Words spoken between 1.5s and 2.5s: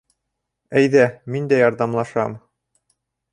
дә ярҙамлашам.